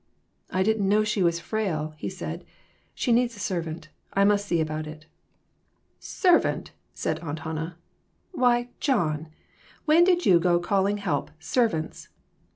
I 0.49 0.63
didn't 0.63 0.89
know 0.89 1.03
she 1.03 1.21
was 1.21 1.39
frail," 1.39 1.93
he 1.95 2.09
said." 2.09 2.43
She 2.95 3.11
needs 3.11 3.35
a 3.35 3.39
servant; 3.39 3.89
I 4.13 4.23
must 4.23 4.47
see 4.47 4.59
about 4.59 4.87
it." 4.87 5.05
"Servant!" 5.99 6.71
said 6.95 7.19
Aunt 7.19 7.41
Hannah; 7.41 7.77
"why, 8.31 8.69
John, 8.79 9.27
when 9.85 10.03
did 10.03 10.25
you 10.25 10.39
go 10.39 10.57
to 10.59 10.65
calling 10.67 10.97
help 10.97 11.29
servants 11.37 12.09